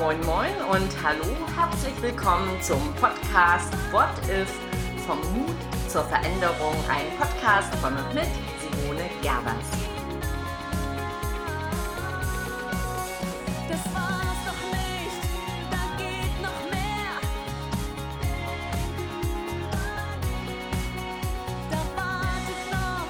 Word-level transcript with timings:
Moin 0.00 0.18
Moin 0.24 0.54
und 0.70 0.88
hallo, 1.04 1.26
herzlich 1.54 1.92
willkommen 2.00 2.48
zum 2.62 2.80
Podcast 2.94 3.70
What 3.92 4.08
If 4.30 4.50
vom 5.06 5.18
Mut 5.34 5.54
zur 5.88 6.02
Veränderung, 6.04 6.74
ein 6.88 7.04
Podcast 7.18 7.74
von 7.82 7.94
und 7.94 8.14
mit 8.14 8.24
Simone 8.62 9.10
Gerbers. 9.20 9.68
Das 13.68 13.84
war's 13.92 14.40
noch 14.46 14.62
nicht, 14.72 15.20
da 15.70 15.82
geht 15.98 16.34
noch 16.40 16.70
mehr. 16.70 17.20
Da 21.70 21.76
wartet 21.94 22.62
noch 22.70 23.04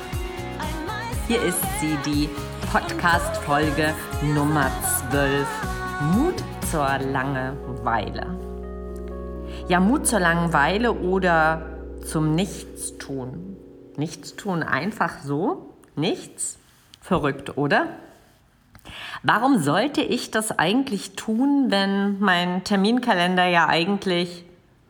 ein 0.59 0.87
Meister. 0.87 1.23
Hier 1.29 1.43
ist 1.45 1.63
sie, 1.81 1.97
die 2.05 2.29
Podcast-Folge 2.73 3.95
Nummer 4.23 4.69
12. 5.09 5.47
Mut 6.15 6.43
zur 6.71 6.99
Langeweile. 6.99 8.39
Ja, 9.67 9.81
Mut 9.81 10.07
zur 10.07 10.21
Langeweile 10.21 10.93
oder 10.93 11.67
zum 12.07 12.37
Nichtstun. 12.37 13.57
Nichtstun 13.97 14.63
einfach 14.63 15.19
so? 15.25 15.75
Nichts? 15.97 16.59
Verrückt, 17.01 17.59
oder? 17.59 17.89
Warum 19.25 19.59
sollte 19.59 20.01
ich 20.01 20.31
das 20.31 20.57
eigentlich 20.61 21.17
tun, 21.17 21.67
wenn 21.71 22.21
mein 22.21 22.63
Terminkalender 22.63 23.47
ja 23.47 23.67
eigentlich 23.67 24.45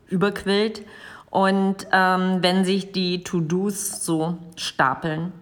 überquillt 0.09 0.83
und 1.31 1.87
ähm, 1.93 2.43
wenn 2.43 2.67
sich 2.67 2.93
die 2.93 3.25
To-Dos 3.25 4.05
so 4.05 4.37
stapeln? 4.55 5.33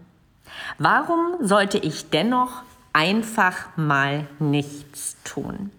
Warum 0.79 1.35
sollte 1.41 1.79
ich 1.79 2.11
dennoch 2.11 2.63
einfach 2.93 3.77
mal 3.77 4.29
nichts 4.39 5.17
tun? 5.25 5.73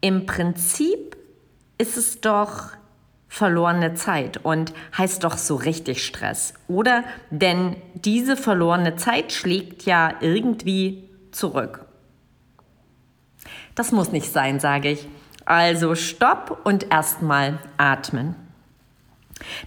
Im 0.00 0.26
Prinzip 0.26 1.16
ist 1.78 1.96
es 1.96 2.20
doch 2.20 2.70
verlorene 3.28 3.94
Zeit 3.94 4.38
und 4.38 4.72
heißt 4.96 5.22
doch 5.24 5.36
so 5.36 5.56
richtig 5.56 6.04
Stress, 6.04 6.54
oder? 6.66 7.04
Denn 7.30 7.76
diese 7.94 8.36
verlorene 8.36 8.96
Zeit 8.96 9.32
schlägt 9.32 9.82
ja 9.84 10.14
irgendwie 10.20 11.08
zurück. 11.30 11.84
Das 13.74 13.92
muss 13.92 14.12
nicht 14.12 14.32
sein, 14.32 14.60
sage 14.60 14.90
ich. 14.90 15.08
Also 15.44 15.94
stopp 15.94 16.60
und 16.64 16.90
erstmal 16.90 17.58
atmen. 17.76 18.34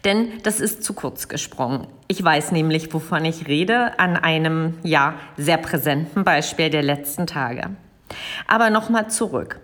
Denn 0.04 0.42
das 0.44 0.60
ist 0.60 0.84
zu 0.84 0.94
kurz 0.94 1.28
gesprungen. 1.28 1.88
Ich 2.08 2.22
weiß 2.22 2.52
nämlich, 2.52 2.94
wovon 2.94 3.24
ich 3.24 3.48
rede, 3.48 3.98
an 4.00 4.18
einem 4.18 4.78
ja 4.84 5.16
sehr 5.38 5.58
präsenten 5.58 6.24
Beispiel 6.24 6.70
der 6.70 6.84
letzten 6.84 7.26
Tage. 7.26 7.70
Aber 8.48 8.70
nochmal 8.70 9.10
zurück. 9.10 9.62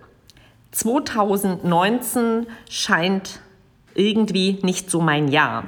2019 0.72 2.46
scheint 2.68 3.40
irgendwie 3.94 4.58
nicht 4.62 4.90
so 4.90 5.00
mein 5.00 5.28
Jahr, 5.28 5.64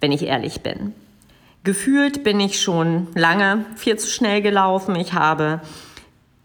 wenn 0.00 0.12
ich 0.12 0.24
ehrlich 0.24 0.62
bin. 0.62 0.94
Gefühlt 1.62 2.24
bin 2.24 2.40
ich 2.40 2.60
schon 2.60 3.08
lange 3.14 3.66
viel 3.76 3.98
zu 3.98 4.08
schnell 4.08 4.40
gelaufen. 4.40 4.96
Ich 4.96 5.12
habe 5.12 5.60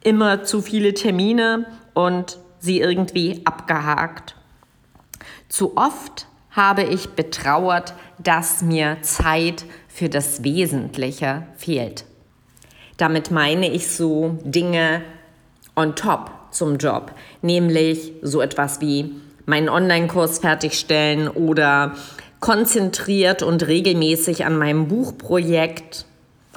immer 0.04 0.44
zu 0.44 0.62
viele 0.62 0.94
Termine 0.94 1.66
und 1.94 2.38
sie 2.60 2.82
irgendwie 2.82 3.42
abgehakt. 3.46 4.36
Zu 5.48 5.78
oft 5.78 6.28
habe 6.52 6.84
ich 6.84 7.10
betrauert, 7.12 7.94
dass 8.18 8.62
mir 8.62 8.98
Zeit 9.02 9.66
für 9.88 10.10
das 10.10 10.44
Wesentliche 10.44 11.48
fehlt. 11.56 12.06
Damit 12.98 13.32
meine 13.32 13.70
ich 13.70 13.90
so 13.90 14.38
Dinge 14.44 15.02
on 15.76 15.96
top 15.96 16.32
zum 16.56 16.78
Job, 16.78 17.12
nämlich 17.42 18.14
so 18.22 18.42
etwas 18.42 18.82
wie 18.82 19.16
meinen 19.46 19.70
Online-Kurs 19.70 20.40
fertigstellen 20.40 21.28
oder 21.28 21.96
konzentriert 22.40 23.44
und 23.44 23.68
regelmäßig 23.68 24.46
an 24.46 24.58
meinem 24.58 24.88
Buchprojekt, 24.88 26.06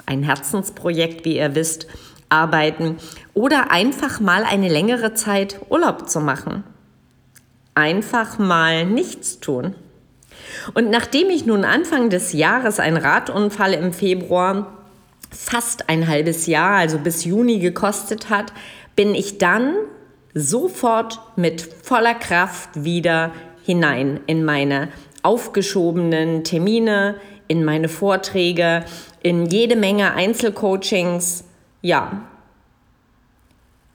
ein 0.05 0.23
Herzensprojekt, 0.23 1.25
wie 1.25 1.37
ihr 1.37 1.55
wisst, 1.55 1.87
arbeiten 2.29 2.97
oder 3.33 3.71
einfach 3.71 4.19
mal 4.19 4.43
eine 4.43 4.69
längere 4.69 5.13
Zeit 5.13 5.59
Urlaub 5.69 6.09
zu 6.09 6.19
machen. 6.19 6.63
Einfach 7.75 8.37
mal 8.37 8.85
nichts 8.85 9.39
tun. 9.39 9.75
Und 10.73 10.89
nachdem 10.89 11.29
ich 11.29 11.45
nun 11.45 11.63
Anfang 11.63 12.09
des 12.09 12.33
Jahres 12.33 12.79
einen 12.79 12.97
Radunfall 12.97 13.73
im 13.73 13.93
Februar 13.93 14.73
fast 15.31 15.89
ein 15.89 16.07
halbes 16.07 16.47
Jahr, 16.47 16.77
also 16.77 16.97
bis 16.97 17.23
Juni 17.23 17.59
gekostet 17.59 18.29
hat, 18.29 18.51
bin 18.99 19.15
ich 19.15 19.37
dann 19.37 19.75
sofort 20.33 21.21
mit 21.37 21.61
voller 21.61 22.15
Kraft 22.15 22.83
wieder 22.83 23.31
hinein 23.63 24.19
in 24.27 24.43
meine 24.43 24.89
aufgeschobenen 25.23 26.43
Termine, 26.43 27.15
in 27.47 27.63
meine 27.63 27.87
Vorträge, 27.87 28.83
in 29.23 29.45
jede 29.45 29.77
Menge 29.77 30.15
Einzelcoachings. 30.15 31.45
Ja. 31.81 32.23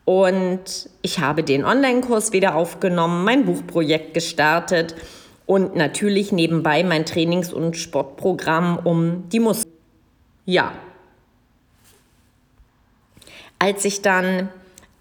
Und 0.06 0.88
ich 1.02 1.18
habe 1.18 1.42
den 1.42 1.66
Online-Kurs 1.66 2.32
wieder 2.32 2.54
aufgenommen, 2.54 3.24
mein 3.24 3.44
Buchprojekt 3.44 4.14
gestartet 4.14 4.94
und 5.44 5.76
natürlich 5.76 6.32
nebenbei 6.32 6.82
mein 6.82 7.04
Trainings- 7.04 7.52
und 7.52 7.76
Sportprogramm 7.76 8.78
um 8.78 9.28
die 9.28 9.40
Muskeln. 9.40 9.70
Ja. 10.46 10.72
Als 13.58 13.84
ich 13.84 14.00
dann 14.00 14.48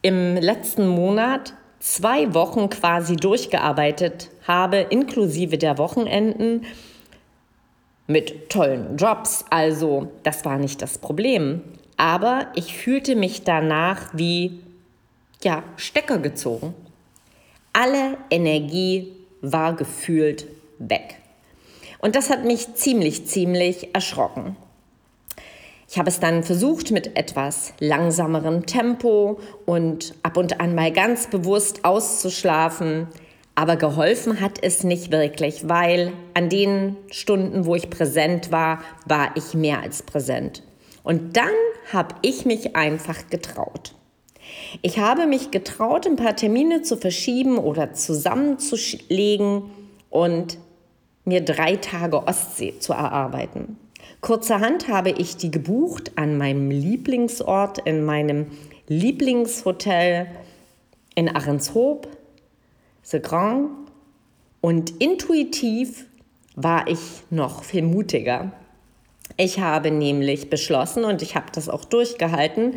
im 0.03 0.35
letzten 0.35 0.87
Monat 0.87 1.53
zwei 1.79 2.33
Wochen 2.35 2.69
quasi 2.69 3.15
durchgearbeitet 3.15 4.29
habe, 4.47 4.77
inklusive 4.77 5.57
der 5.57 5.79
Wochenenden, 5.79 6.65
mit 8.05 8.49
tollen 8.49 8.97
Jobs. 8.97 9.45
Also 9.49 10.11
das 10.23 10.45
war 10.45 10.57
nicht 10.57 10.81
das 10.81 10.97
Problem. 10.97 11.61
Aber 11.97 12.47
ich 12.53 12.75
fühlte 12.75 13.15
mich 13.15 13.43
danach 13.43 14.09
wie, 14.13 14.59
ja, 15.41 15.63
Stecker 15.77 16.19
gezogen. 16.19 16.73
Alle 17.71 18.17
Energie 18.29 19.13
war 19.41 19.75
gefühlt 19.75 20.47
weg. 20.79 21.15
Und 21.99 22.15
das 22.15 22.29
hat 22.29 22.43
mich 22.43 22.75
ziemlich, 22.75 23.27
ziemlich 23.27 23.95
erschrocken. 23.95 24.57
Ich 25.93 25.99
habe 25.99 26.09
es 26.09 26.19
dann 26.19 26.41
versucht 26.41 26.89
mit 26.89 27.15
etwas 27.15 27.75
langsamerem 27.79 28.65
Tempo 28.65 29.39
und 29.67 30.15
ab 30.23 30.37
und 30.37 30.59
an 30.59 30.73
mal 30.73 30.91
ganz 30.91 31.27
bewusst 31.27 31.85
auszuschlafen. 31.85 33.09
Aber 33.53 33.75
geholfen 33.75 34.41
hat 34.41 34.57
es 34.59 34.83
nicht 34.83 35.11
wirklich, 35.11 35.69
weil 35.69 36.11
an 36.33 36.49
den 36.49 36.97
Stunden, 37.11 37.67
wo 37.67 37.75
ich 37.75 37.91
präsent 37.91 38.51
war, 38.51 38.81
war 39.05 39.35
ich 39.35 39.53
mehr 39.53 39.83
als 39.83 40.01
präsent. 40.01 40.63
Und 41.03 41.37
dann 41.37 41.53
habe 41.91 42.15
ich 42.23 42.43
mich 42.43 42.75
einfach 42.75 43.29
getraut. 43.29 43.93
Ich 44.81 44.97
habe 44.97 45.27
mich 45.27 45.51
getraut, 45.51 46.07
ein 46.07 46.15
paar 46.15 46.35
Termine 46.35 46.81
zu 46.81 46.97
verschieben 46.97 47.59
oder 47.59 47.93
zusammenzulegen 47.93 49.69
und 50.09 50.57
mir 51.23 51.45
drei 51.45 51.75
Tage 51.75 52.25
Ostsee 52.25 52.79
zu 52.79 52.93
erarbeiten. 52.93 53.77
Kurzerhand 54.23 54.87
habe 54.87 55.09
ich 55.09 55.35
die 55.35 55.51
gebucht 55.51 56.13
an 56.15 56.37
meinem 56.37 56.71
Lieblingsort, 56.71 57.79
in 57.79 58.05
meinem 58.05 58.47
Lieblingshotel 58.87 60.27
in 61.13 61.27
Ahrenshoop, 61.27 62.07
The 63.01 63.19
Grand. 63.19 63.71
Und 64.61 65.01
intuitiv 65.01 66.05
war 66.55 66.87
ich 66.87 66.99
noch 67.31 67.65
viel 67.65 67.81
mutiger. 67.81 68.53
Ich 69.35 69.59
habe 69.59 69.91
nämlich 69.91 70.49
beschlossen 70.49 71.03
und 71.03 71.21
ich 71.21 71.35
habe 71.35 71.47
das 71.53 71.67
auch 71.67 71.83
durchgehalten, 71.83 72.75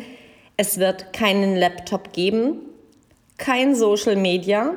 es 0.57 0.79
wird 0.79 1.13
keinen 1.13 1.55
Laptop 1.55 2.11
geben, 2.11 2.57
kein 3.37 3.73
Social 3.73 4.17
Media, 4.17 4.73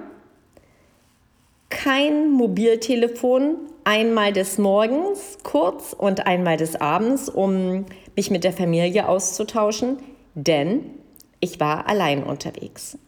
kein 1.68 2.30
Mobiltelefon, 2.30 3.56
einmal 3.84 4.32
des 4.32 4.58
Morgens 4.58 5.38
kurz 5.42 5.92
und 5.92 6.26
einmal 6.26 6.56
des 6.56 6.80
Abends, 6.80 7.28
um 7.28 7.86
mich 8.16 8.30
mit 8.30 8.44
der 8.44 8.52
Familie 8.52 9.08
auszutauschen, 9.08 9.98
denn 10.34 10.84
ich 11.40 11.60
war 11.60 11.88
allein 11.88 12.22
unterwegs. 12.22 12.98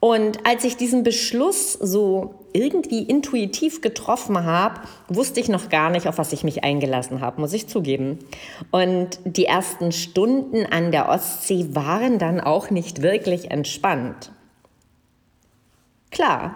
Und 0.00 0.46
als 0.46 0.64
ich 0.64 0.76
diesen 0.76 1.02
Beschluss 1.02 1.72
so 1.72 2.34
irgendwie 2.52 3.02
intuitiv 3.02 3.80
getroffen 3.80 4.44
habe, 4.44 4.80
wusste 5.08 5.40
ich 5.40 5.48
noch 5.48 5.68
gar 5.68 5.90
nicht, 5.90 6.06
auf 6.06 6.18
was 6.18 6.32
ich 6.32 6.44
mich 6.44 6.62
eingelassen 6.62 7.20
habe, 7.20 7.40
muss 7.40 7.52
ich 7.52 7.66
zugeben. 7.68 8.20
Und 8.70 9.18
die 9.24 9.46
ersten 9.46 9.90
Stunden 9.90 10.64
an 10.66 10.92
der 10.92 11.08
Ostsee 11.08 11.66
waren 11.72 12.18
dann 12.18 12.40
auch 12.40 12.70
nicht 12.70 13.02
wirklich 13.02 13.50
entspannt. 13.50 14.30
Klar, 16.10 16.54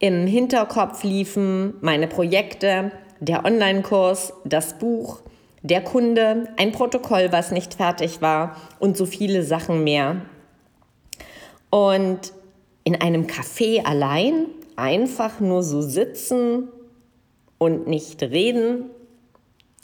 im 0.00 0.26
Hinterkopf 0.26 1.04
liefen 1.04 1.74
meine 1.82 2.08
Projekte, 2.08 2.90
der 3.20 3.44
Online-Kurs, 3.44 4.32
das 4.44 4.78
Buch, 4.78 5.20
der 5.62 5.82
Kunde, 5.82 6.48
ein 6.56 6.72
Protokoll, 6.72 7.28
was 7.32 7.50
nicht 7.50 7.74
fertig 7.74 8.22
war 8.22 8.56
und 8.78 8.96
so 8.96 9.04
viele 9.04 9.42
Sachen 9.42 9.84
mehr. 9.84 10.22
Und 11.68 12.32
in 12.82 12.96
einem 12.96 13.26
Café 13.26 13.84
allein 13.84 14.46
einfach 14.74 15.38
nur 15.38 15.62
so 15.62 15.82
sitzen 15.82 16.68
und 17.58 17.86
nicht 17.86 18.22
reden, 18.22 18.86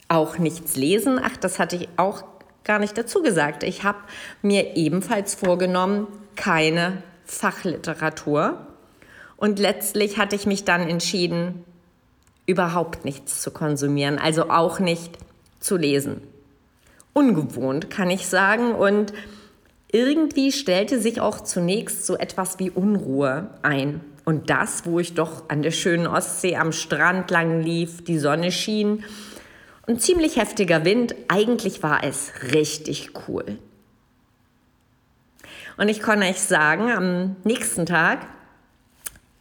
auch 0.08 0.38
nichts 0.38 0.76
lesen. 0.76 1.20
Ach, 1.22 1.36
das 1.36 1.58
hatte 1.58 1.76
ich 1.76 1.88
auch 1.98 2.24
gar 2.64 2.78
nicht 2.78 2.96
dazu 2.96 3.22
gesagt. 3.22 3.64
Ich 3.64 3.84
habe 3.84 3.98
mir 4.40 4.76
ebenfalls 4.76 5.34
vorgenommen, 5.34 6.06
keine 6.36 7.02
Fachliteratur. 7.26 8.66
Und 9.36 9.58
letztlich 9.58 10.18
hatte 10.18 10.36
ich 10.36 10.46
mich 10.46 10.64
dann 10.64 10.88
entschieden, 10.88 11.64
überhaupt 12.46 13.04
nichts 13.04 13.42
zu 13.42 13.50
konsumieren, 13.50 14.18
also 14.18 14.50
auch 14.50 14.78
nicht 14.78 15.18
zu 15.60 15.76
lesen. 15.76 16.22
Ungewohnt, 17.12 17.90
kann 17.90 18.10
ich 18.10 18.26
sagen. 18.26 18.72
Und 18.72 19.12
irgendwie 19.90 20.52
stellte 20.52 21.00
sich 21.00 21.20
auch 21.20 21.40
zunächst 21.40 22.06
so 22.06 22.16
etwas 22.16 22.58
wie 22.58 22.70
Unruhe 22.70 23.50
ein. 23.62 24.00
Und 24.24 24.50
das, 24.50 24.86
wo 24.86 24.98
ich 24.98 25.14
doch 25.14 25.48
an 25.48 25.62
der 25.62 25.70
schönen 25.70 26.06
Ostsee 26.06 26.56
am 26.56 26.72
Strand 26.72 27.30
lang 27.30 27.60
lief, 27.60 28.02
die 28.02 28.18
Sonne 28.18 28.50
schien, 28.50 29.04
ein 29.86 30.00
ziemlich 30.00 30.36
heftiger 30.36 30.84
Wind, 30.84 31.14
eigentlich 31.28 31.82
war 31.82 32.02
es 32.02 32.32
richtig 32.52 33.10
cool. 33.28 33.58
Und 35.76 35.88
ich 35.88 36.00
kann 36.00 36.22
euch 36.22 36.40
sagen, 36.40 36.90
am 36.90 37.36
nächsten 37.44 37.86
Tag 37.86 38.26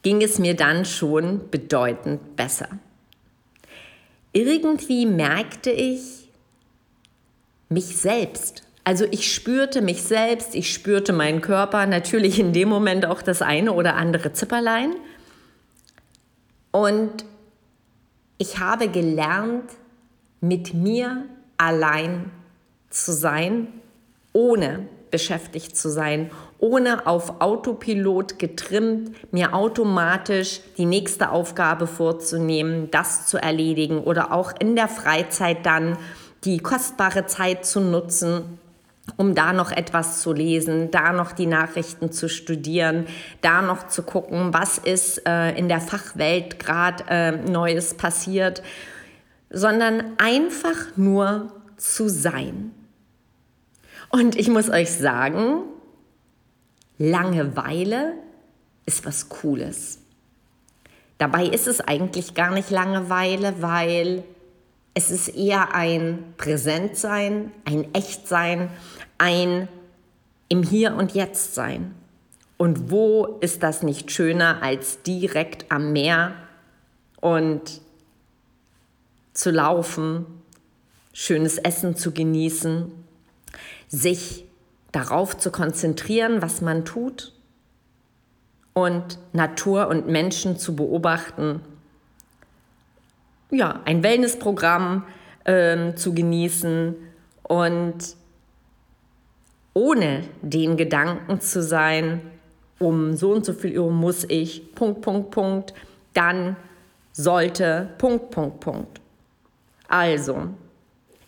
ging 0.06 0.22
es 0.22 0.38
mir 0.38 0.54
dann 0.54 0.84
schon 0.84 1.50
bedeutend 1.50 2.36
besser. 2.36 2.68
Irgendwie 4.32 5.04
merkte 5.04 5.72
ich 5.72 6.28
mich 7.68 7.96
selbst. 7.96 8.62
Also 8.84 9.04
ich 9.10 9.34
spürte 9.34 9.82
mich 9.82 10.04
selbst, 10.04 10.54
ich 10.54 10.72
spürte 10.72 11.12
meinen 11.12 11.40
Körper, 11.40 11.86
natürlich 11.86 12.38
in 12.38 12.52
dem 12.52 12.68
Moment 12.68 13.04
auch 13.04 13.20
das 13.20 13.42
eine 13.42 13.72
oder 13.72 13.96
andere 13.96 14.32
Zipperlein. 14.32 14.94
Und 16.70 17.24
ich 18.38 18.60
habe 18.60 18.86
gelernt, 18.86 19.72
mit 20.40 20.72
mir 20.72 21.24
allein 21.56 22.30
zu 22.90 23.12
sein, 23.12 23.66
ohne 24.32 24.86
beschäftigt 25.10 25.76
zu 25.76 25.88
sein, 25.90 26.30
ohne 26.58 27.06
auf 27.06 27.40
Autopilot 27.40 28.38
getrimmt, 28.38 29.10
mir 29.32 29.54
automatisch 29.54 30.60
die 30.78 30.86
nächste 30.86 31.30
Aufgabe 31.30 31.86
vorzunehmen, 31.86 32.90
das 32.90 33.26
zu 33.26 33.38
erledigen 33.38 33.98
oder 33.98 34.32
auch 34.32 34.52
in 34.58 34.76
der 34.76 34.88
Freizeit 34.88 35.66
dann 35.66 35.98
die 36.44 36.58
kostbare 36.58 37.26
Zeit 37.26 37.66
zu 37.66 37.80
nutzen, 37.80 38.58
um 39.16 39.34
da 39.34 39.52
noch 39.52 39.70
etwas 39.70 40.20
zu 40.20 40.32
lesen, 40.32 40.90
da 40.90 41.12
noch 41.12 41.32
die 41.32 41.46
Nachrichten 41.46 42.10
zu 42.10 42.28
studieren, 42.28 43.06
da 43.40 43.62
noch 43.62 43.88
zu 43.88 44.02
gucken, 44.02 44.52
was 44.52 44.78
ist 44.78 45.26
äh, 45.26 45.52
in 45.56 45.68
der 45.68 45.80
Fachwelt 45.80 46.58
gerade 46.58 47.04
äh, 47.08 47.32
Neues 47.32 47.94
passiert, 47.94 48.62
sondern 49.50 50.02
einfach 50.18 50.96
nur 50.96 51.52
zu 51.76 52.08
sein. 52.08 52.72
Und 54.10 54.36
ich 54.36 54.48
muss 54.48 54.70
euch 54.70 54.90
sagen, 54.90 55.62
Langeweile 56.98 58.14
ist 58.86 59.04
was 59.04 59.28
Cooles. 59.28 59.98
Dabei 61.18 61.46
ist 61.46 61.66
es 61.66 61.80
eigentlich 61.80 62.34
gar 62.34 62.52
nicht 62.52 62.70
Langeweile, 62.70 63.60
weil 63.60 64.22
es 64.94 65.10
ist 65.10 65.28
eher 65.28 65.74
ein 65.74 66.34
Präsentsein, 66.36 67.52
ein 67.64 67.92
Echtsein, 67.94 68.70
ein 69.18 69.68
im 70.48 70.62
Hier 70.62 70.94
und 70.94 71.12
Jetzt 71.12 71.54
sein. 71.54 71.94
Und 72.56 72.90
wo 72.90 73.38
ist 73.40 73.62
das 73.62 73.82
nicht 73.82 74.10
schöner 74.10 74.62
als 74.62 75.02
direkt 75.02 75.70
am 75.70 75.92
Meer 75.92 76.32
und 77.20 77.82
zu 79.34 79.50
laufen, 79.50 80.24
schönes 81.12 81.58
Essen 81.58 81.96
zu 81.96 82.12
genießen, 82.12 82.90
sich 83.88 84.46
darauf 84.92 85.36
zu 85.36 85.50
konzentrieren, 85.50 86.42
was 86.42 86.60
man 86.60 86.84
tut 86.84 87.32
und 88.72 89.18
Natur 89.32 89.88
und 89.88 90.06
Menschen 90.06 90.58
zu 90.58 90.76
beobachten. 90.76 91.60
Ja, 93.50 93.80
ein 93.84 94.02
Wellnessprogramm 94.02 95.04
äh, 95.44 95.94
zu 95.94 96.14
genießen 96.14 96.94
und 97.42 98.16
ohne 99.72 100.24
den 100.42 100.76
Gedanken 100.76 101.40
zu 101.40 101.62
sein, 101.62 102.20
um 102.78 103.14
so 103.14 103.32
und 103.32 103.44
so 103.44 103.52
viel 103.52 103.78
Uhr 103.78 103.90
muss 103.90 104.24
ich, 104.28 104.74
Punkt, 104.74 105.02
Punkt, 105.02 105.30
Punkt, 105.30 105.74
dann 106.14 106.56
sollte, 107.12 107.90
Punkt, 107.98 108.30
Punkt, 108.30 108.60
Punkt. 108.60 109.00
Also, 109.88 110.48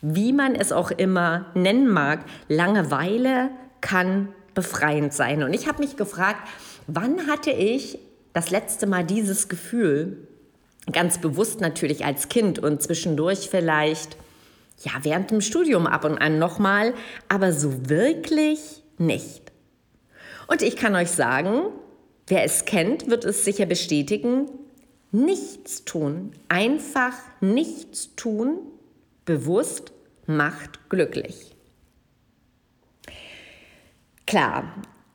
wie 0.01 0.33
man 0.33 0.55
es 0.55 0.73
auch 0.73 0.91
immer 0.91 1.47
nennen 1.55 1.89
mag, 1.89 2.25
Langeweile 2.49 3.51
kann 3.81 4.29
befreiend 4.55 5.13
sein. 5.13 5.43
Und 5.43 5.53
ich 5.53 5.69
habe 5.69 5.83
mich 5.83 5.97
gefragt, 5.97 6.49
wann 6.87 7.27
hatte 7.27 7.51
ich 7.51 7.99
das 8.33 8.51
letzte 8.51 8.87
Mal 8.87 9.05
dieses 9.05 9.49
Gefühl, 9.49 10.29
ganz 10.93 11.19
bewusst 11.19 11.61
natürlich 11.61 12.05
als 12.05 12.29
Kind 12.29 12.59
und 12.59 12.83
zwischendurch 12.83 13.49
vielleicht, 13.51 14.17
ja, 14.81 14.93
während 15.03 15.31
dem 15.31 15.41
Studium 15.41 15.87
ab 15.87 16.05
und 16.05 16.19
an 16.19 16.39
nochmal, 16.39 16.95
aber 17.29 17.53
so 17.53 17.89
wirklich 17.89 18.83
nicht. 18.97 19.53
Und 20.47 20.63
ich 20.63 20.77
kann 20.77 20.95
euch 20.95 21.11
sagen, 21.11 21.63
wer 22.27 22.45
es 22.45 22.65
kennt, 22.65 23.11
wird 23.11 23.25
es 23.25 23.45
sicher 23.45 23.67
bestätigen, 23.67 24.47
nichts 25.11 25.85
tun, 25.85 26.33
einfach 26.49 27.15
nichts 27.41 28.15
tun, 28.17 28.59
bewusst 29.29 29.93
macht 30.27 30.89
glücklich. 30.89 31.55
Klar, 34.27 34.73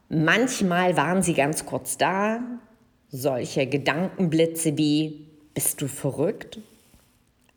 manchmal 0.08 0.96
waren 0.96 1.24
sie 1.24 1.34
ganz 1.34 1.66
kurz 1.66 1.98
da, 1.98 2.42
solche 3.10 3.66
Gedankenblitze 3.66 4.78
wie, 4.78 5.28
bist 5.56 5.82
du 5.82 5.88
verrückt? 5.88 6.60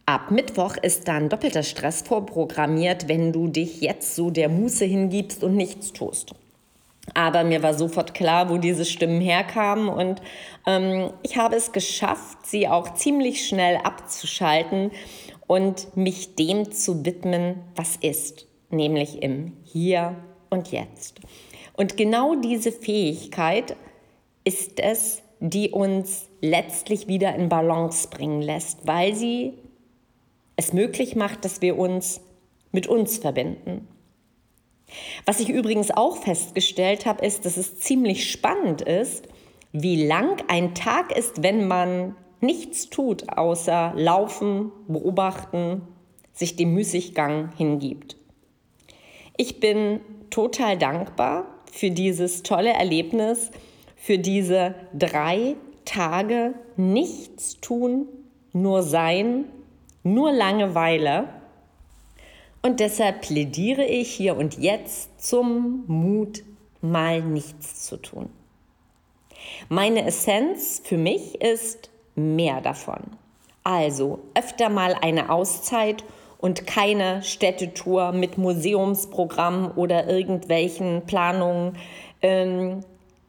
Ab 0.07 0.31
Mittwoch 0.31 0.79
ist 0.79 1.09
dann 1.09 1.29
doppelter 1.29 1.63
Stress 1.63 2.01
vorprogrammiert, 2.01 3.07
wenn 3.07 3.35
du 3.35 3.49
dich 3.49 3.83
jetzt 3.83 4.17
so 4.17 4.31
der 4.31 4.49
Muße 4.49 4.87
hingibst 4.87 5.45
und 5.45 5.57
nichts 5.57 5.93
tust. 5.93 6.35
Aber 7.13 7.45
mir 7.45 7.63
war 7.63 7.75
sofort 7.75 8.15
klar, 8.15 8.49
wo 8.49 8.57
diese 8.57 8.87
Stimmen 8.87 9.21
herkamen 9.21 9.89
und 9.89 10.23
ähm, 10.67 11.11
ich 11.23 11.37
habe 11.37 11.57
es 11.57 11.73
geschafft, 11.73 12.47
sie 12.47 12.67
auch 12.67 12.95
ziemlich 12.95 13.47
schnell 13.47 13.77
abzuschalten 13.77 14.91
und 15.47 15.97
mich 15.97 16.35
dem 16.35 16.73
zu 16.73 17.05
widmen, 17.05 17.63
was 17.75 17.97
ist, 17.97 18.47
nämlich 18.71 19.23
im 19.23 19.53
Hier 19.65 20.17
und 20.51 20.73
Jetzt. 20.73 21.21
Und 21.75 21.97
genau 21.97 22.35
diese 22.37 22.73
Fähigkeit 22.73 23.77
ist 24.45 24.81
es, 24.81 25.23
die 25.41 25.71
uns 25.71 26.29
letztlich 26.41 27.09
wieder 27.09 27.35
in 27.35 27.49
Balance 27.49 28.09
bringen 28.09 28.41
lässt, 28.41 28.87
weil 28.87 29.15
sie 29.15 29.55
es 30.57 30.73
möglich 30.73 31.17
macht, 31.17 31.45
dass 31.45 31.61
wir 31.61 31.79
uns 31.79 32.21
mit 32.73 32.87
uns 32.87 33.19
verbinden. 33.19 33.87
Was 35.25 35.41
ich 35.41 35.49
übrigens 35.49 35.91
auch 35.91 36.17
festgestellt 36.17 37.07
habe, 37.07 37.27
ist, 37.27 37.45
dass 37.45 37.57
es 37.57 37.79
ziemlich 37.79 38.31
spannend 38.31 38.83
ist, 38.83 39.29
wie 39.73 40.07
lang 40.07 40.43
ein 40.49 40.75
Tag 40.75 41.15
ist, 41.17 41.43
wenn 41.43 41.67
man 41.67 42.17
nichts 42.41 42.91
tut, 42.91 43.29
außer 43.37 43.93
laufen, 43.97 44.73
beobachten, 44.89 45.83
sich 46.33 46.57
dem 46.57 46.75
Müßiggang 46.75 47.53
hingibt. 47.57 48.17
Ich 49.37 49.61
bin 49.61 50.01
total 50.31 50.79
dankbar 50.79 51.47
für 51.73 51.91
dieses 51.91 52.43
tolle 52.43 52.73
Erlebnis, 52.73 53.51
für 53.97 54.19
diese 54.19 54.75
drei 54.95 55.57
Tage 55.85 56.55
nichts 56.77 57.61
tun, 57.61 58.07
nur 58.53 58.83
sein, 58.83 59.47
nur 60.03 60.33
Langeweile. 60.33 61.29
Und 62.63 62.81
deshalb 62.81 63.23
plädiere 63.23 63.85
ich 63.85 64.11
hier 64.11 64.37
und 64.37 64.59
jetzt 64.59 65.25
zum 65.25 65.85
Mut, 65.87 66.43
mal 66.81 67.23
nichts 67.23 67.87
zu 67.87 67.97
tun. 67.97 68.29
Meine 69.69 70.05
Essenz 70.07 70.81
für 70.85 70.99
mich 70.99 71.41
ist 71.41 71.91
mehr 72.17 72.61
davon. 72.61 73.01
Also 73.63 74.19
öfter 74.35 74.69
mal 74.69 74.95
eine 75.01 75.31
Auszeit 75.31 76.05
und 76.39 76.67
keine 76.67 77.23
Städtetour 77.23 78.13
mit 78.13 78.39
Museumsprogramm 78.39 79.73
oder 79.77 80.09
irgendwelchen 80.09 81.03
Planungen. 81.07 81.77
Ähm, 82.23 82.81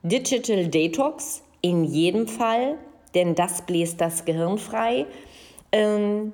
Digital 0.04 0.68
Detox 0.68 1.44
in 1.62 1.84
jedem 1.84 2.28
Fall, 2.28 2.76
denn 3.16 3.36
das 3.36 3.64
bläst 3.64 4.00
das 4.00 4.26
Gehirn 4.26 4.58
frei. 4.58 5.06
Ähm, 5.72 6.34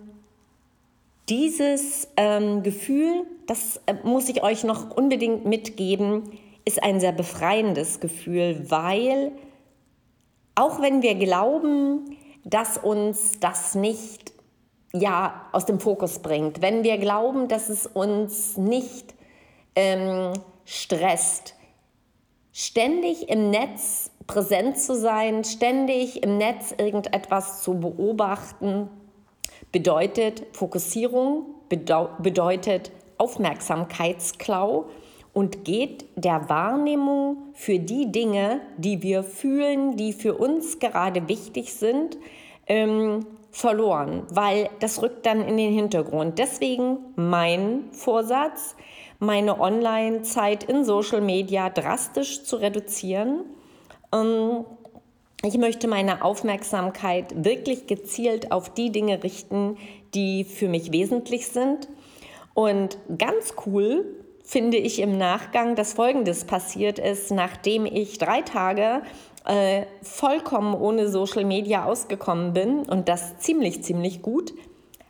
dieses 1.29 2.09
ähm, 2.17 2.63
Gefühl, 2.63 3.25
das 3.47 3.81
äh, 3.85 3.95
muss 4.03 4.27
ich 4.27 4.43
euch 4.43 4.63
noch 4.63 4.95
unbedingt 4.95 5.45
mitgeben, 5.45 6.23
ist 6.65 6.83
ein 6.83 6.99
sehr 6.99 7.13
befreiendes 7.13 7.99
Gefühl, 7.99 8.65
weil 8.69 9.31
auch 10.55 10.81
wenn 10.81 11.01
wir 11.01 11.15
glauben, 11.15 12.17
dass 12.43 12.77
uns 12.77 13.39
das 13.39 13.75
nicht 13.75 14.33
ja, 14.93 15.47
aus 15.51 15.65
dem 15.65 15.79
Fokus 15.79 16.19
bringt, 16.19 16.61
wenn 16.61 16.83
wir 16.83 16.97
glauben, 16.97 17.47
dass 17.47 17.69
es 17.69 17.87
uns 17.87 18.57
nicht 18.57 19.15
ähm, 19.75 20.33
stresst, 20.65 21.55
ständig 22.51 23.29
im 23.29 23.49
Netz 23.49 24.11
präsent 24.27 24.77
zu 24.77 24.95
sein, 24.95 25.43
ständig 25.43 26.21
im 26.21 26.37
Netz 26.37 26.73
irgendetwas 26.77 27.63
zu 27.63 27.79
beobachten, 27.79 28.89
bedeutet 29.71 30.43
Fokussierung, 30.53 31.55
bedeutet 31.69 32.91
Aufmerksamkeitsklau 33.17 34.85
und 35.33 35.65
geht 35.65 36.05
der 36.15 36.47
Wahrnehmung 36.47 37.37
für 37.53 37.79
die 37.79 38.11
Dinge, 38.11 38.61
die 38.77 39.01
wir 39.01 39.23
fühlen, 39.23 39.97
die 39.97 40.13
für 40.13 40.35
uns 40.35 40.79
gerade 40.79 41.27
wichtig 41.27 41.73
sind, 41.73 42.17
ähm, 42.67 43.25
verloren, 43.51 44.23
weil 44.29 44.69
das 44.79 45.01
rückt 45.01 45.25
dann 45.25 45.41
in 45.41 45.57
den 45.57 45.73
Hintergrund. 45.73 46.39
Deswegen 46.39 46.97
mein 47.15 47.85
Vorsatz, 47.91 48.75
meine 49.19 49.59
Online-Zeit 49.59 50.63
in 50.63 50.83
Social 50.83 51.21
Media 51.21 51.69
drastisch 51.69 52.43
zu 52.43 52.57
reduzieren. 52.57 53.41
Ähm, 54.13 54.65
ich 55.43 55.57
möchte 55.57 55.87
meine 55.87 56.23
Aufmerksamkeit 56.23 57.43
wirklich 57.43 57.85
gezielt 57.85 58.51
auf 58.51 58.73
die 58.73 58.91
Dinge 58.91 59.23
richten, 59.23 59.77
die 60.13 60.45
für 60.45 60.69
mich 60.69 60.91
wesentlich 60.91 61.47
sind. 61.47 61.89
Und 62.53 62.97
ganz 63.17 63.55
cool 63.65 64.05
finde 64.43 64.77
ich 64.77 64.99
im 64.99 65.17
Nachgang, 65.17 65.75
dass 65.75 65.93
Folgendes 65.93 66.45
passiert 66.45 66.99
ist, 66.99 67.31
nachdem 67.31 67.85
ich 67.85 68.17
drei 68.17 68.41
Tage 68.41 69.01
äh, 69.45 69.83
vollkommen 70.01 70.73
ohne 70.75 71.09
Social 71.09 71.45
Media 71.45 71.85
ausgekommen 71.85 72.53
bin 72.53 72.79
und 72.83 73.09
das 73.09 73.39
ziemlich, 73.39 73.83
ziemlich 73.83 74.21
gut, 74.21 74.53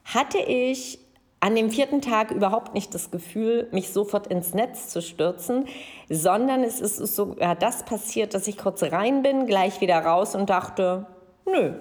hatte 0.06 0.38
ich 0.40 1.00
an 1.40 1.56
dem 1.56 1.72
vierten 1.72 2.02
Tag 2.02 2.32
überhaupt 2.32 2.74
nicht 2.74 2.94
das 2.96 3.12
Gefühl, 3.12 3.68
mich 3.72 3.92
sofort 3.92 4.28
ins 4.28 4.54
Netz 4.54 4.88
zu 4.88 5.02
stürzen, 5.02 5.66
sondern 6.10 6.64
es 6.64 6.80
ist 6.80 6.98
sogar 6.98 7.56
das 7.56 7.84
passiert, 7.84 8.34
dass 8.34 8.48
ich 8.48 8.58
kurz 8.58 8.82
rein 8.82 9.24
bin, 9.24 9.46
gleich 9.46 9.82
wieder 9.82 9.98
raus 9.98 10.36
und 10.36 10.50
dachte, 10.50 11.06
nö, 11.46 11.74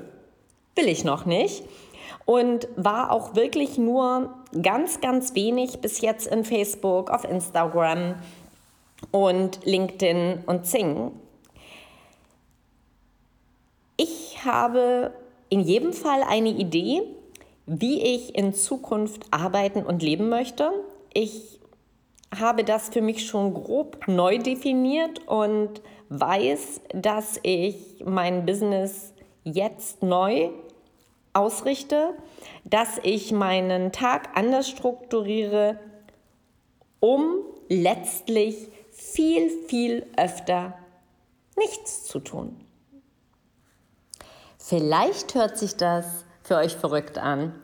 will 0.74 0.88
ich 0.88 1.04
noch 1.04 1.26
nicht. 1.26 1.64
Und 2.24 2.68
war 2.76 3.10
auch 3.10 3.34
wirklich 3.34 3.78
nur 3.78 4.34
ganz, 4.62 5.00
ganz 5.00 5.34
wenig 5.34 5.80
bis 5.80 6.00
jetzt 6.00 6.26
in 6.26 6.44
Facebook, 6.44 7.10
auf 7.10 7.24
Instagram 7.24 8.14
und 9.10 9.64
LinkedIn 9.64 10.44
und 10.46 10.66
Zing. 10.66 11.12
Ich 13.96 14.44
habe 14.44 15.12
in 15.48 15.60
jedem 15.60 15.92
Fall 15.92 16.22
eine 16.22 16.50
Idee, 16.50 17.02
wie 17.66 18.00
ich 18.02 18.34
in 18.36 18.54
Zukunft 18.54 19.26
arbeiten 19.30 19.82
und 19.82 20.02
leben 20.02 20.28
möchte. 20.28 20.70
Ich 21.12 21.60
habe 22.36 22.64
das 22.64 22.88
für 22.88 23.02
mich 23.02 23.26
schon 23.26 23.52
grob 23.52 24.08
neu 24.08 24.38
definiert 24.38 25.26
und 25.26 25.82
weiß, 26.08 26.80
dass 26.94 27.38
ich 27.42 28.02
mein 28.04 28.46
Business 28.46 29.12
jetzt 29.44 30.02
neu 30.02 30.50
ausrichte, 31.32 32.14
dass 32.64 32.98
ich 33.02 33.32
meinen 33.32 33.92
Tag 33.92 34.36
anders 34.36 34.68
strukturiere, 34.68 35.78
um 37.00 37.36
letztlich 37.68 38.68
viel, 38.90 39.48
viel 39.66 40.06
öfter 40.16 40.74
nichts 41.56 42.04
zu 42.04 42.20
tun. 42.20 42.60
Vielleicht 44.58 45.34
hört 45.34 45.58
sich 45.58 45.76
das 45.76 46.24
für 46.42 46.56
euch 46.56 46.76
verrückt 46.76 47.18
an. 47.18 47.54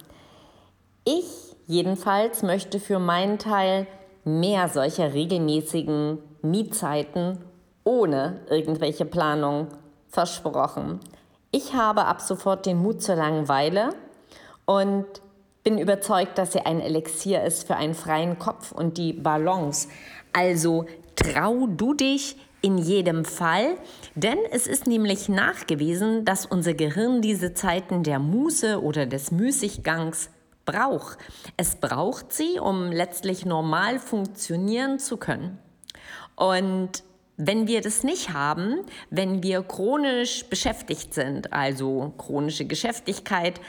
Ich 1.05 1.57
jedenfalls 1.67 2.43
möchte 2.43 2.81
für 2.81 2.99
meinen 2.99 3.39
Teil 3.39 3.87
mehr 4.25 4.69
solcher 4.69 5.15
regelmäßigen 5.15 6.19
Mietzeiten 6.43 7.39
ohne 7.85 8.41
irgendwelche 8.51 9.05
Planung 9.05 9.69
versprochen. 10.09 11.01
Ich 11.51 11.73
habe 11.73 12.05
ab 12.05 12.21
sofort 12.21 12.67
den 12.67 12.79
Mut 12.79 13.03
zur 13.03 13.17
Langeweile 13.17 13.95
und 14.67 15.07
bin 15.65 15.79
überzeugt, 15.79 16.37
dass 16.37 16.53
sie 16.53 16.61
ein 16.61 16.81
Elixier 16.81 17.43
ist 17.43 17.67
für 17.67 17.77
einen 17.77 17.95
freien 17.95 18.39
Kopf 18.39 18.73
und 18.73 18.99
die 18.99 19.15
Balance. 19.15 19.89
Also 20.33 20.85
trau 21.17 21.67
du 21.67 21.95
dich 21.95 22.37
in 22.61 22.77
jedem 22.77 23.25
Fall, 23.25 23.77
denn 24.15 24.39
es 24.51 24.67
ist 24.67 24.87
nämlich 24.87 25.29
nachgewiesen, 25.29 26.25
dass 26.25 26.45
unser 26.45 26.75
Gehirn 26.75 27.23
diese 27.23 27.55
Zeiten 27.55 28.03
der 28.03 28.19
Muße 28.19 28.83
oder 28.83 29.07
des 29.07 29.31
Müßiggangs 29.31 30.31
braucht. 30.67 31.19
Es 31.57 31.77
braucht 31.77 32.33
sie, 32.33 32.59
um 32.61 32.93
letztlich 32.93 33.47
normal 33.47 33.99
funktionieren 33.99 34.99
zu 34.99 35.17
können. 35.17 35.59
Und 36.37 37.05
wenn 37.39 37.69
wir 37.69 37.81
das 37.81 38.03
nicht 38.03 38.35
haben, 38.35 38.81
wenn 39.11 39.43
wir 39.45 39.63
chronisch 39.63 40.45
beschäftigt 40.47 41.15
sind, 41.15 41.53
also 41.53 42.13
chronische 42.19 42.67
Geschäftigkeit, 42.67 43.61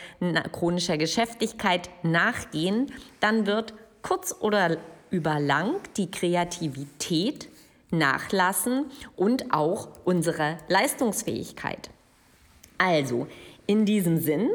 chronischer 0.51 0.97
Geschäftigkeit 0.97 1.89
nachgehen, 2.01 2.91
dann 3.19 3.45
wird 3.45 3.75
kurz 4.01 4.35
oder 4.39 4.77
über 5.11 5.39
lang 5.39 5.75
die 5.97 6.09
Kreativität 6.09 7.47
nachlassen 7.91 8.85
und 9.15 9.53
auch 9.53 9.89
unsere 10.03 10.57
Leistungsfähigkeit. 10.67 11.91
Also, 12.79 13.27
in 13.67 13.85
diesem 13.85 14.19
Sinn, 14.19 14.49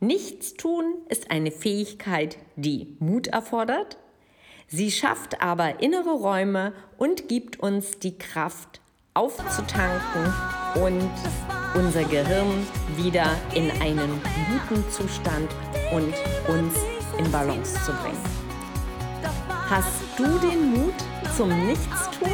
nichts 0.00 0.54
tun 0.54 0.94
ist 1.10 1.30
eine 1.30 1.50
Fähigkeit, 1.50 2.38
die 2.56 2.96
Mut 3.00 3.26
erfordert. 3.26 3.98
Sie 4.72 4.92
schafft 4.92 5.42
aber 5.42 5.82
innere 5.82 6.12
Räume 6.12 6.72
und 6.96 7.26
gibt 7.26 7.58
uns 7.58 7.98
die 7.98 8.16
Kraft, 8.16 8.80
aufzutanken 9.14 10.32
und 10.76 11.10
unser 11.74 12.04
Gehirn 12.04 12.64
wieder 12.96 13.36
in 13.52 13.68
einen 13.82 14.22
guten 14.68 14.88
Zustand 14.92 15.50
und 15.92 16.14
uns 16.46 16.74
in 17.18 17.28
Balance 17.32 17.74
zu 17.84 17.90
bringen. 17.94 18.22
Hast 19.68 20.02
du 20.16 20.38
den 20.38 20.70
Mut, 20.70 20.94
zum 21.36 21.48
Nichtstun. 21.66 22.28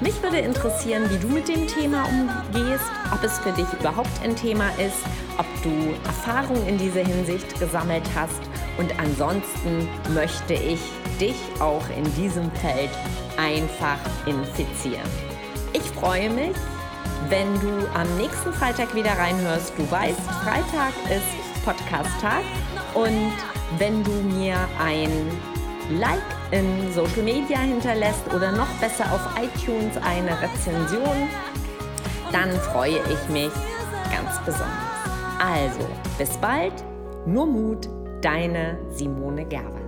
Mich 0.00 0.22
würde 0.22 0.38
interessieren, 0.38 1.10
wie 1.10 1.18
du 1.18 1.28
mit 1.28 1.48
dem 1.48 1.66
Thema 1.66 2.04
umgehst, 2.04 2.84
ob 3.12 3.24
es 3.24 3.38
für 3.40 3.52
dich 3.52 3.66
überhaupt 3.78 4.22
ein 4.22 4.36
Thema 4.36 4.68
ist, 4.78 5.04
ob 5.36 5.46
du 5.62 5.70
Erfahrungen 6.04 6.66
in 6.68 6.78
dieser 6.78 7.04
Hinsicht 7.04 7.58
gesammelt 7.58 8.04
hast. 8.14 8.40
Und 8.78 8.98
ansonsten 8.98 9.88
möchte 10.14 10.54
ich 10.54 10.80
dich 11.20 11.36
auch 11.60 11.84
in 11.96 12.04
diesem 12.14 12.50
Feld 12.52 12.90
einfach 13.36 13.98
infizieren. 14.26 15.08
Ich 15.72 15.82
freue 15.90 16.30
mich, 16.30 16.56
wenn 17.28 17.52
du 17.60 17.86
am 17.94 18.16
nächsten 18.16 18.52
Freitag 18.52 18.94
wieder 18.94 19.12
reinhörst. 19.12 19.72
Du 19.76 19.88
weißt, 19.90 20.20
Freitag 20.42 20.92
ist 21.10 21.64
Podcast-Tag. 21.64 22.42
Und 22.94 23.32
wenn 23.78 24.02
du 24.02 24.10
mir 24.10 24.56
ein 24.82 25.10
Like 25.98 26.18
in 26.50 26.92
Social 26.92 27.22
Media 27.22 27.58
hinterlässt 27.58 28.32
oder 28.34 28.52
noch 28.52 28.68
besser 28.80 29.04
auf 29.12 29.20
iTunes 29.40 29.96
eine 29.98 30.40
Rezension, 30.40 31.28
dann 32.32 32.50
freue 32.52 32.98
ich 32.98 33.28
mich 33.28 33.52
ganz 34.10 34.38
besonders. 34.44 34.68
Also, 35.38 35.86
bis 36.18 36.36
bald, 36.38 36.74
nur 37.26 37.46
Mut, 37.46 37.88
deine 38.22 38.78
Simone 38.90 39.44
Gerber. 39.46 39.79